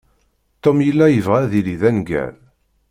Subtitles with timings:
[0.63, 2.33] Tom yella yebɣa ad yili d aneggar.